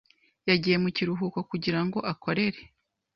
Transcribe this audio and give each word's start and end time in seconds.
yagiye 0.49 0.77
mu 0.83 0.89
kiruhuko 0.95 1.39
kugira 1.49 1.79
ngo 1.85 1.99
akorere 2.11 2.59